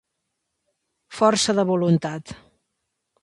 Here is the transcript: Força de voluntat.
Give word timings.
Força 1.19 1.55
de 1.59 1.67
voluntat. 1.73 2.35